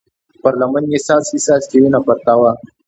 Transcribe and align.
پر 0.41 0.53
لمن 0.59 0.83
يې 0.93 0.99
څاڅکي 1.05 1.39
څاڅکې 1.45 1.77
وينه 1.81 1.99
پرته 2.05 2.33
وه. 2.39 2.51